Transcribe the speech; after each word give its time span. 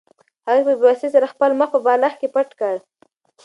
هغې 0.47 0.61
په 0.67 0.73
بې 0.79 0.85
وسۍ 0.89 1.09
سره 1.15 1.31
خپل 1.33 1.49
مخ 1.59 1.69
په 1.73 1.79
بالښت 1.85 2.17
کې 2.19 2.27
پټ 2.35 2.49
کړ. 2.59 2.75